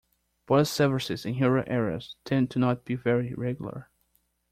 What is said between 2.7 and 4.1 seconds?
to be very regular.